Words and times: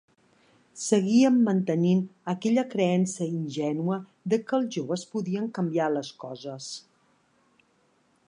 Seguíem 0.83 1.35
mantenint 1.49 1.99
aquella 2.33 2.63
creença 2.71 3.27
ingènua 3.33 3.99
de 4.33 4.41
que 4.47 4.57
els 4.61 4.73
joves 4.77 5.05
podien 5.13 5.45
canviar 5.59 5.93
les 5.97 6.11
coses. 6.27 6.73